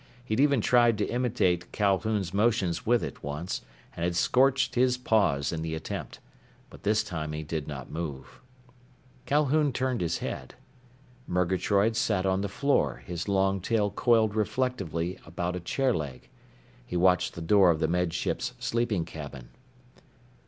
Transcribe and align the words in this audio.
He'd 0.25 0.39
even 0.39 0.61
tried 0.61 0.97
to 0.97 1.05
imitate 1.05 1.71
Calhoun's 1.71 2.33
motions 2.33 2.87
with 2.87 3.03
it, 3.03 3.21
once, 3.21 3.61
and 3.95 4.03
had 4.03 4.15
scorched 4.15 4.73
his 4.73 4.97
paws 4.97 5.51
in 5.53 5.61
the 5.61 5.75
attempt. 5.75 6.19
But 6.71 6.81
this 6.81 7.03
time 7.03 7.33
he 7.33 7.43
did 7.43 7.67
not 7.67 7.91
move. 7.91 8.41
Calhoun 9.27 9.71
turned 9.71 10.01
his 10.01 10.17
head. 10.17 10.55
Murgatroyd 11.27 11.95
sat 11.95 12.25
on 12.25 12.41
the 12.41 12.49
floor, 12.49 13.03
his 13.05 13.27
long 13.27 13.61
tail 13.61 13.91
coiled 13.91 14.33
reflectively 14.35 15.19
about 15.23 15.55
a 15.55 15.59
chair 15.59 15.93
leg. 15.93 16.29
He 16.83 16.97
watched 16.97 17.35
the 17.35 17.41
door 17.43 17.69
of 17.69 17.79
the 17.79 17.87
Med 17.87 18.11
Ship's 18.11 18.53
sleeping 18.57 19.05
cabin. 19.05 19.49